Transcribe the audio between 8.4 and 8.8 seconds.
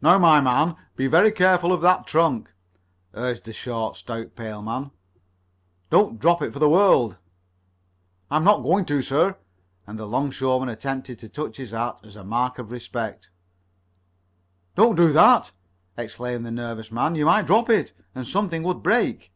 not